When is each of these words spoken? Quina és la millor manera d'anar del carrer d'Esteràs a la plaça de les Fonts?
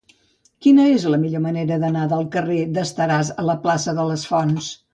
Quina 0.65 0.85
és 0.93 1.05
la 1.15 1.19
millor 1.25 1.43
manera 1.43 1.77
d'anar 1.83 2.07
del 2.15 2.25
carrer 2.37 2.59
d'Esteràs 2.79 3.33
a 3.45 3.49
la 3.51 3.57
plaça 3.67 3.95
de 4.01 4.07
les 4.13 4.25
Fonts? 4.33 4.73